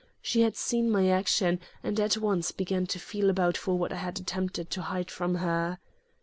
She 0.19 0.41
had 0.41 0.55
seen 0.55 0.89
my 0.89 1.09
action 1.09 1.59
and 1.83 1.99
at 1.99 2.17
once 2.17 2.51
began 2.51 2.87
to 2.87 2.97
feel 2.97 3.29
about 3.29 3.55
for 3.55 3.77
what 3.77 3.93
I 3.93 3.97
had 3.97 4.19
attempted 4.19 4.71
to 4.71 4.81
hide 4.81 5.11
from 5.11 5.35
her. 5.35 5.77